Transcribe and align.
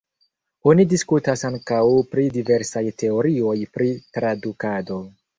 Oni 0.69 0.83
diskutas 0.93 1.43
ankaŭ 1.49 1.81
pri 2.13 2.23
diversaj 2.37 2.83
teorioj 3.01 3.53
pri 3.77 3.91
tradukado. 4.19 4.99